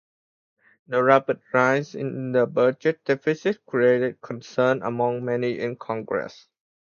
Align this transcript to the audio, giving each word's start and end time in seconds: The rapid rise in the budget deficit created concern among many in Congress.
The 0.87 1.03
rapid 1.03 1.41
rise 1.53 1.93
in 1.93 2.31
the 2.31 2.47
budget 2.47 3.05
deficit 3.05 3.63
created 3.67 4.19
concern 4.19 4.81
among 4.81 5.23
many 5.23 5.59
in 5.59 5.75
Congress. 5.75 6.47